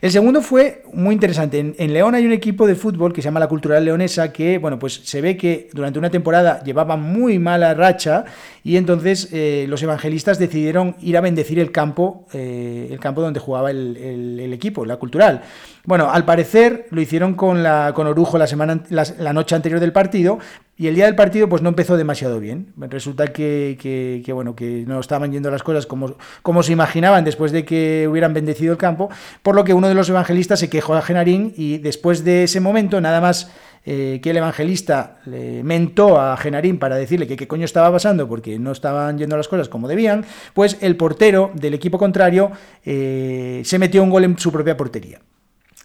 El 0.03 0.11
segundo 0.11 0.43
fue 0.43 0.83
muy 0.93 1.15
interesante. 1.15 1.59
En, 1.59 1.93
León 1.93 2.15
hay 2.15 2.27
un 2.27 2.33
equipo 2.33 2.67
de 2.67 2.75
fútbol 2.75 3.15
que 3.15 3.23
se 3.23 3.27
llama 3.27 3.41
la 3.41 3.49
Cultural 3.49 3.83
Leonesa 3.83 4.31
que, 4.31 4.59
bueno, 4.59 4.79
pues 4.79 5.01
se 5.05 5.23
ve 5.23 5.39
que 5.39 5.71
durante 5.73 5.99
una 5.99 6.11
temporada 6.11 6.63
llevaba 6.63 6.99
muy 6.99 7.39
mala 7.39 7.73
racha 7.73 8.27
y 8.63 8.77
entonces 8.77 9.31
eh, 9.33 9.65
los 9.69 9.83
evangelistas 9.83 10.39
decidieron 10.39 10.97
ir 11.01 11.17
a 11.17 11.23
bendecir 11.23 11.59
el 11.59 11.73
campo, 11.73 12.27
eh, 12.35 12.89
el 12.91 13.01
campo 13.01 13.23
donde 13.23 13.41
jugaba 13.41 13.71
el, 13.71 14.53
equipo, 14.53 14.85
la 14.85 14.98
cultural. 14.99 15.41
Bueno, 15.89 16.11
al 16.11 16.27
parecer 16.27 16.87
lo 16.91 17.01
hicieron 17.01 17.33
con, 17.33 17.63
la, 17.63 17.95
Orujo 17.97 18.37
la, 18.37 19.33
noche 19.33 19.55
anterior 19.55 19.81
del 19.81 19.91
partido, 19.91 20.39
y 20.77 20.87
el 20.87 20.95
día 20.95 21.07
del 21.07 21.15
partido 21.15 21.49
pues 21.49 21.63
no 21.63 21.71
empezó 21.71 21.97
demasiado 21.97 22.41
bien. 22.41 22.75
Resulta 22.77 23.29
que, 23.29 24.23
no 24.87 25.01
estaban 25.01 25.33
yendo 25.33 25.51
las 25.51 25.63
cosas 25.63 25.87
como, 25.87 26.17
como 26.43 26.63
se 26.63 26.73
imaginaban 26.73 27.25
después 27.25 27.53
de 27.53 27.65
que 27.65 28.07
hubieran 28.07 28.35
bendecido 28.35 28.73
el 28.73 28.77
campo, 28.77 29.09
por 29.43 29.55
lo 29.55 29.65
que 29.65 29.73
uno 29.73 29.89
de 29.89 29.95
los 29.95 30.11
evangelistas 30.11 30.61
se 30.61 30.69
quejó 30.69 30.95
a 30.95 31.01
Genarín 31.01 31.55
y 31.57 31.79
después 31.79 32.23
de 32.23 32.45
ese 32.45 32.61
momento 32.61 33.01
nada 33.01 33.23
más 33.23 33.51
eh, 33.87 34.21
que 34.23 34.29
el 34.29 34.37
evangelista 34.37 35.21
le 35.25 35.63
mentó 35.63 36.21
a 36.21 36.37
Genarín 36.37 36.79
para 36.79 36.97
decirle 36.97 37.27
que 37.27 37.37
qué 37.37 37.49
coño 37.49 37.65
estaba 37.65 37.91
pasando 37.91 38.29
porque 38.29 38.59
no 38.59 38.73
estaban 38.73 39.17
yendo 39.17 39.39
las 39.39 39.49
cosas 39.49 39.71
como 39.71 39.89
debían, 39.89 40.27
pues 40.53 40.77
el 40.83 40.97
portero 40.97 41.51
del 41.55 41.73
equipo 41.73 41.97
contrario 41.97 42.53
eh, 42.85 43.63
se 43.65 43.79
metió 43.79 44.03
un 44.03 44.11
gol 44.11 44.25
en 44.25 44.39
su 44.39 44.53
propia 44.53 44.77
portería. 44.77 45.21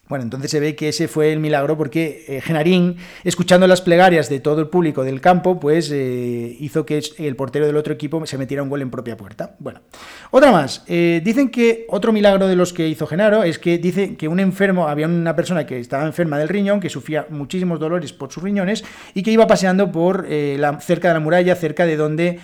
Bueno, 0.10 0.24
entonces 0.24 0.52
se 0.52 0.60
ve 0.60 0.76
que 0.76 0.90
ese 0.90 1.08
fue 1.08 1.32
el 1.32 1.40
milagro 1.40 1.78
porque 1.78 2.26
eh, 2.28 2.42
Genarín, 2.42 2.98
escuchando 3.24 3.68
las 3.68 3.80
plegarias 3.80 4.28
de 4.28 4.42
todo 4.42 4.60
el 4.60 4.68
público 4.68 5.06
del 5.06 5.22
campo, 5.22 5.62
pues 5.62 5.90
eh, 5.94 6.58
hizo 6.60 6.86
que 6.86 7.02
el 7.20 7.38
portero 7.38 7.66
del 7.66 7.78
otro 7.78 7.94
equipo 7.94 8.26
se 8.26 8.38
metiera 8.38 8.64
un 8.64 8.70
gol 8.70 8.82
en 8.82 8.92
propia 8.92 9.16
puerta. 9.16 9.56
Bueno, 9.60 9.80
otra 10.32 10.52
más. 10.52 10.84
Eh, 10.88 11.22
dicen 11.24 11.50
que 11.50 11.86
otro 11.88 12.12
milagro 12.12 12.48
de 12.48 12.58
los 12.58 12.74
que 12.74 12.86
hizo 12.90 13.08
Genaro 13.08 13.44
es 13.44 13.60
que 13.60 13.78
dice 13.78 14.18
que 14.18 14.28
un 14.28 14.42
enfermo, 14.42 14.90
había 14.90 15.08
una 15.08 15.38
persona 15.38 15.66
que 15.66 15.80
estaba 15.80 16.06
enferma 16.06 16.38
del 16.38 16.50
riñón, 16.50 16.82
que 16.82 16.90
sufría 16.90 17.26
muchísimos 17.30 17.80
dolores 17.80 18.12
por 18.12 18.30
sus 18.30 18.44
riñones 18.44 18.84
y 19.14 19.24
que 19.24 19.32
iba 19.32 19.48
paseando 19.48 19.90
por 19.90 20.28
la, 20.28 20.82
cerca 20.82 21.08
de 21.08 21.14
la 21.14 21.22
muralla, 21.22 21.56
cerca 21.56 21.86
de 21.86 21.96
donde 21.96 22.40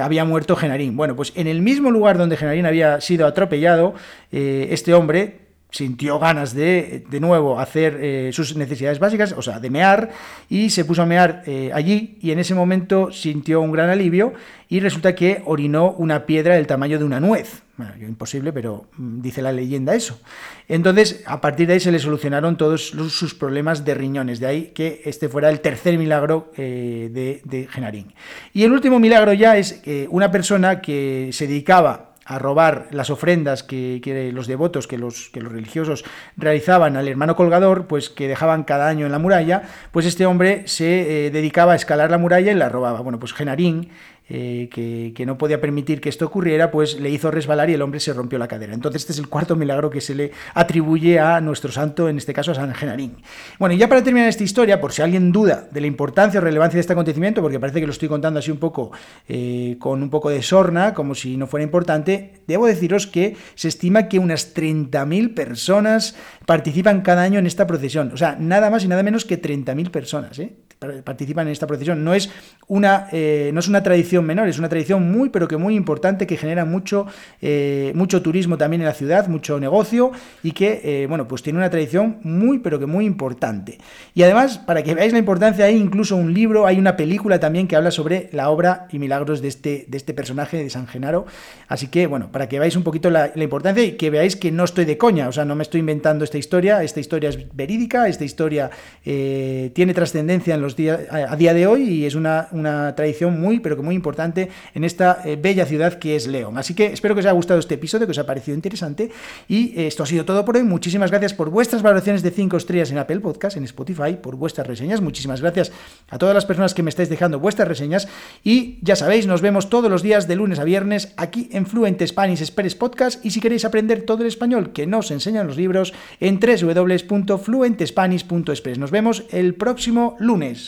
había 0.00 0.24
muerto 0.24 0.56
Genarín. 0.56 0.96
Bueno, 0.96 1.14
pues 1.14 1.34
en 1.36 1.46
el 1.46 1.60
mismo 1.60 1.90
lugar 1.90 2.16
donde 2.16 2.38
Genarín 2.38 2.64
había 2.64 3.02
sido 3.02 3.26
atropellado, 3.26 3.94
este 4.30 4.94
hombre 4.94 5.41
sintió 5.72 6.18
ganas 6.18 6.54
de, 6.54 7.04
de 7.10 7.18
nuevo, 7.18 7.58
hacer 7.58 7.98
eh, 8.00 8.30
sus 8.32 8.54
necesidades 8.56 8.98
básicas, 8.98 9.32
o 9.32 9.40
sea, 9.40 9.58
de 9.58 9.70
mear, 9.70 10.10
y 10.48 10.68
se 10.68 10.84
puso 10.84 11.02
a 11.02 11.06
mear 11.06 11.42
eh, 11.46 11.70
allí, 11.72 12.18
y 12.20 12.30
en 12.30 12.38
ese 12.38 12.54
momento 12.54 13.10
sintió 13.10 13.62
un 13.62 13.72
gran 13.72 13.88
alivio, 13.88 14.34
y 14.68 14.80
resulta 14.80 15.14
que 15.14 15.42
orinó 15.46 15.90
una 15.92 16.26
piedra 16.26 16.56
del 16.56 16.66
tamaño 16.66 16.98
de 16.98 17.04
una 17.04 17.20
nuez. 17.20 17.62
Bueno, 17.78 17.94
imposible, 18.06 18.52
pero 18.52 18.86
mm, 18.98 19.22
dice 19.22 19.40
la 19.40 19.50
leyenda 19.50 19.94
eso. 19.94 20.20
Entonces, 20.68 21.22
a 21.26 21.40
partir 21.40 21.66
de 21.66 21.74
ahí 21.74 21.80
se 21.80 21.90
le 21.90 21.98
solucionaron 21.98 22.58
todos 22.58 22.88
sus 22.88 23.34
problemas 23.34 23.82
de 23.82 23.94
riñones, 23.94 24.40
de 24.40 24.46
ahí 24.46 24.72
que 24.74 25.00
este 25.06 25.30
fuera 25.30 25.48
el 25.48 25.60
tercer 25.60 25.96
milagro 25.96 26.52
eh, 26.58 27.08
de, 27.10 27.40
de 27.44 27.66
Genarín. 27.66 28.12
Y 28.52 28.64
el 28.64 28.72
último 28.72 29.00
milagro 29.00 29.32
ya 29.32 29.56
es 29.56 29.82
una 30.10 30.30
persona 30.30 30.82
que 30.82 31.30
se 31.32 31.46
dedicaba 31.46 32.11
a 32.24 32.38
robar 32.38 32.88
las 32.90 33.10
ofrendas 33.10 33.62
que, 33.62 34.30
los 34.32 34.46
devotos, 34.46 34.86
que 34.86 34.98
los, 34.98 35.30
religiosos 35.32 36.04
realizaban 36.36 36.96
al 36.96 37.08
hermano 37.08 37.36
colgador, 37.36 37.86
pues 37.86 38.08
que 38.08 38.28
dejaban 38.28 38.64
cada 38.64 38.88
año 38.88 39.06
en 39.06 39.12
la 39.12 39.18
muralla, 39.18 39.62
pues 39.90 40.06
este 40.06 40.26
hombre 40.26 40.62
se 40.66 41.26
eh, 41.26 41.30
dedicaba 41.30 41.72
a 41.72 41.76
escalar 41.76 42.10
la 42.10 42.18
muralla 42.18 42.52
y 42.52 42.54
la 42.54 42.68
robaba. 42.68 43.00
Bueno, 43.00 43.18
pues 43.18 43.32
Genarín 43.32 43.90
eh, 44.28 44.68
que, 44.70 45.26
no 45.26 45.38
podía 45.38 45.60
permitir 45.60 46.00
que 46.00 46.08
esto 46.08 46.26
ocurriera, 46.26 46.70
pues 46.70 46.98
le 46.98 47.10
hizo 47.10 47.30
resbalar 47.30 47.70
y 47.70 47.74
el 47.74 47.82
hombre 47.82 48.00
se 48.00 48.12
rompió 48.12 48.38
la 48.38 48.48
cadera. 48.48 48.74
Entonces 48.74 49.02
este 49.02 49.12
es 49.12 49.18
el 49.18 49.28
cuarto 49.28 49.56
milagro 49.56 49.90
que 49.90 50.00
se 50.00 50.14
le 50.14 50.32
atribuye 50.54 51.20
a 51.20 51.40
nuestro 51.40 51.70
santo, 51.70 52.08
en 52.08 52.16
este 52.16 52.32
caso 52.32 52.52
a 52.52 52.54
San 52.54 52.74
Genarín. 52.74 53.16
Bueno, 53.58 53.74
y 53.74 53.78
ya 53.78 53.88
para 53.88 54.02
terminar 54.02 54.28
esta 54.28 54.42
historia, 54.42 54.80
por 54.80 54.92
si 54.92 55.02
alguien 55.02 55.32
duda 55.32 55.68
de 55.70 55.80
la 55.80 55.86
importancia 55.86 56.40
o 56.40 56.42
relevancia 56.42 56.76
de 56.76 56.80
este 56.80 56.92
acontecimiento, 56.92 57.42
porque 57.42 57.60
parece 57.60 57.80
que 57.80 57.86
lo 57.86 57.92
estoy 57.92 58.08
contando 58.08 58.38
así 58.38 58.50
un 58.50 58.58
poco 58.58 58.92
eh, 59.28 59.76
con 59.78 60.02
un 60.02 60.10
poco 60.10 60.30
de 60.30 60.42
sorna, 60.42 60.94
como 60.94 61.14
si 61.14 61.36
no 61.36 61.46
fuera 61.46 61.64
importante, 61.64 62.42
debo 62.46 62.66
deciros 62.66 63.06
que 63.06 63.36
se 63.54 63.68
estima 63.68 64.08
que 64.08 64.18
unas 64.18 64.54
30.000 64.54 65.34
personas 65.34 66.16
participan 66.46 67.02
cada 67.02 67.22
año 67.22 67.38
en 67.38 67.46
esta 67.46 67.66
procesión. 67.66 68.12
O 68.12 68.16
sea, 68.16 68.36
nada 68.38 68.70
más 68.70 68.84
y 68.84 68.88
nada 68.88 69.02
menos 69.02 69.24
que 69.24 69.40
30.000 69.40 69.90
personas. 69.90 70.38
¿eh? 70.38 70.56
Participan 71.04 71.46
en 71.46 71.52
esta 71.52 71.66
procesión. 71.66 72.04
No 72.04 72.14
es, 72.14 72.30
una, 72.68 73.08
eh, 73.12 73.50
no 73.52 73.60
es 73.60 73.68
una 73.68 73.82
tradición 73.82 74.24
menor, 74.24 74.48
es 74.48 74.58
una 74.58 74.68
tradición 74.68 75.10
muy, 75.10 75.30
pero 75.30 75.48
que 75.48 75.56
muy 75.56 75.74
importante, 75.74 76.26
que 76.26 76.36
genera 76.36 76.64
mucho, 76.64 77.06
eh, 77.40 77.92
mucho 77.94 78.22
turismo 78.22 78.56
también 78.56 78.82
en 78.82 78.86
la 78.86 78.94
ciudad, 78.94 79.28
mucho 79.28 79.58
negocio 79.60 80.12
y 80.42 80.52
que, 80.52 80.80
eh, 80.84 81.06
bueno, 81.06 81.28
pues 81.28 81.42
tiene 81.42 81.58
una 81.58 81.70
tradición 81.70 82.18
muy, 82.22 82.58
pero 82.58 82.78
que 82.78 82.86
muy 82.86 83.04
importante. 83.04 83.78
Y 84.14 84.22
además, 84.22 84.58
para 84.58 84.82
que 84.82 84.94
veáis 84.94 85.12
la 85.12 85.18
importancia, 85.18 85.64
hay 85.64 85.76
incluso 85.76 86.16
un 86.16 86.32
libro, 86.32 86.66
hay 86.66 86.78
una 86.78 86.96
película 86.96 87.40
también 87.40 87.68
que 87.68 87.76
habla 87.76 87.90
sobre 87.90 88.28
la 88.32 88.48
obra 88.50 88.86
y 88.90 88.98
milagros 88.98 89.42
de 89.42 89.48
este, 89.48 89.84
de 89.88 89.96
este 89.96 90.14
personaje, 90.14 90.56
de 90.62 90.70
San 90.70 90.86
Genaro. 90.86 91.26
Así 91.68 91.88
que, 91.88 92.06
bueno, 92.06 92.30
para 92.32 92.48
que 92.48 92.58
veáis 92.58 92.76
un 92.76 92.82
poquito 92.82 93.10
la, 93.10 93.32
la 93.34 93.44
importancia 93.44 93.84
y 93.84 93.92
que 93.92 94.10
veáis 94.10 94.36
que 94.36 94.50
no 94.50 94.64
estoy 94.64 94.84
de 94.84 94.96
coña, 94.98 95.28
o 95.28 95.32
sea, 95.32 95.44
no 95.44 95.54
me 95.54 95.62
estoy 95.62 95.80
inventando 95.80 96.24
esta 96.24 96.38
historia, 96.38 96.82
esta 96.82 97.00
historia 97.00 97.28
es 97.28 97.54
verídica, 97.54 98.08
esta 98.08 98.24
historia 98.24 98.70
tiene 99.02 99.94
trascendencia 99.94 100.54
en 100.54 100.62
los 100.62 100.71
a 101.10 101.36
día 101.36 101.54
de 101.54 101.66
hoy 101.66 101.82
y 101.82 102.06
es 102.06 102.14
una, 102.14 102.48
tradición 102.96 103.40
muy, 103.40 103.60
pero 103.60 103.76
que 103.76 103.82
muy 103.82 103.94
importante 103.94 104.48
en 104.74 104.84
esta 104.84 105.22
eh, 105.24 105.38
bella 105.40 105.66
ciudad 105.66 105.94
que 105.94 106.16
es 106.16 106.26
León. 106.26 106.58
Así 106.58 106.74
que 106.74 106.86
espero 106.86 107.14
que 107.14 107.20
os 107.20 107.26
haya 107.26 107.32
gustado 107.32 107.60
este 107.60 107.74
episodio, 107.74 108.06
que 108.06 108.12
os 108.12 108.18
haya 108.18 108.26
parecido 108.26 108.54
interesante 108.54 109.10
y 109.48 109.78
eh, 109.78 109.86
esto 109.86 110.02
ha 110.02 110.06
sido 110.06 110.24
todo 110.24 110.44
por 110.44 110.56
hoy. 110.56 110.62
Muchísimas 110.62 111.10
gracias 111.10 111.34
por 111.34 111.50
vuestras 111.50 111.82
valoraciones 111.82 112.22
de 112.22 112.30
5 112.30 112.56
estrellas 112.56 112.90
en 112.90 112.98
Apple 112.98 113.20
Podcast, 113.20 113.56
en 113.56 113.64
Spotify, 113.64 114.16
por 114.20 114.36
vuestras 114.36 114.66
reseñas. 114.66 115.00
Muchísimas 115.00 115.40
gracias 115.40 115.72
a 116.10 116.18
todas 116.18 116.34
las 116.34 116.46
personas 116.46 116.74
que 116.74 116.82
me 116.82 116.90
estáis 116.90 117.08
dejando 117.08 117.38
vuestras 117.38 117.68
reseñas 117.68 118.08
y 118.44 118.78
ya 118.82 118.96
sabéis, 118.96 119.26
nos 119.26 119.40
vemos 119.40 119.68
todos 119.68 119.90
los 119.90 120.02
días 120.02 120.28
de 120.28 120.36
lunes 120.36 120.58
a 120.58 120.64
viernes 120.64 121.12
aquí 121.16 121.48
en 121.52 121.66
Fluent 121.66 122.02
Spanish 122.06 122.40
Express 122.40 122.74
Podcast 122.74 123.24
y 123.24 123.30
si 123.30 123.40
queréis 123.40 123.64
aprender 123.64 124.02
todo 124.02 124.22
el 124.22 124.28
español 124.28 124.72
que 124.72 124.86
nos 124.86 125.10
enseñan 125.10 125.46
los 125.46 125.56
libros 125.56 125.94
en 126.20 126.40
www.fluentespanish.express. 126.40 128.78
Nos 128.78 128.90
vemos 128.90 129.24
el 129.30 129.54
próximo 129.54 130.16
lunes. 130.18 130.61